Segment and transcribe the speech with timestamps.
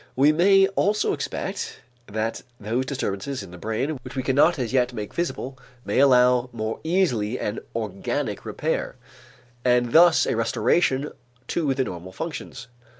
[0.15, 4.93] We may also expect that those disturbances in the brain which we cannot as yet
[4.93, 8.95] make visible, may allow more easily an organic repair
[9.63, 11.11] and thus a restoration
[11.49, 12.65] to the normal functions.